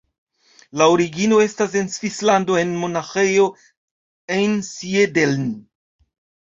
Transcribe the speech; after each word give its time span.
La 0.79 0.87
origino 0.93 1.41
estas 1.43 1.75
en 1.83 1.91
Svislando, 1.97 2.57
en 2.63 2.73
Monaĥejo 2.85 3.47
Einsiedeln. 4.41 5.51